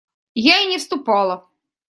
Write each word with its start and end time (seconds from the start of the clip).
Я 0.43 0.57
и 0.63 0.69
не 0.71 0.77
вступала. 0.79 1.37